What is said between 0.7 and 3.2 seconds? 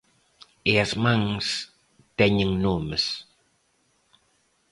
E as mans teñen nomes.